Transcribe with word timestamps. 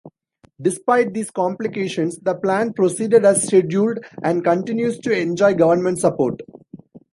Despite 0.59 1.13
these 1.13 1.29
complications, 1.29 2.17
the 2.17 2.33
plant 2.33 2.75
proceeded 2.75 3.23
as 3.23 3.45
scheduled 3.45 3.99
and 4.23 4.43
continues 4.43 4.97
to 4.97 5.11
enjoy 5.11 5.53
government 5.53 5.99
support. 5.99 6.41